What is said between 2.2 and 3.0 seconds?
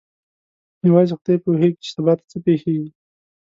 څه پېښیږي.